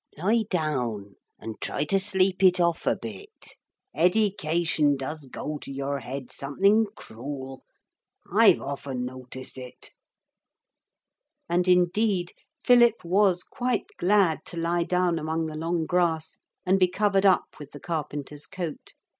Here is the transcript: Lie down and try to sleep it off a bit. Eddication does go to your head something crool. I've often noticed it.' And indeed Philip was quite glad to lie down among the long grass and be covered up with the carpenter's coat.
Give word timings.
Lie 0.17 0.45
down 0.49 1.13
and 1.37 1.61
try 1.61 1.83
to 1.83 1.99
sleep 1.99 2.41
it 2.43 2.59
off 2.59 2.87
a 2.87 2.95
bit. 2.95 3.53
Eddication 3.93 4.97
does 4.97 5.27
go 5.27 5.59
to 5.59 5.71
your 5.71 5.99
head 5.99 6.31
something 6.31 6.87
crool. 6.95 7.63
I've 8.33 8.61
often 8.61 9.05
noticed 9.05 9.59
it.' 9.59 9.91
And 11.47 11.67
indeed 11.67 12.33
Philip 12.65 13.05
was 13.05 13.43
quite 13.43 13.89
glad 13.99 14.43
to 14.45 14.57
lie 14.57 14.85
down 14.85 15.19
among 15.19 15.45
the 15.45 15.55
long 15.55 15.85
grass 15.85 16.39
and 16.65 16.79
be 16.79 16.87
covered 16.87 17.23
up 17.27 17.57
with 17.59 17.69
the 17.69 17.79
carpenter's 17.79 18.47
coat. 18.47 18.95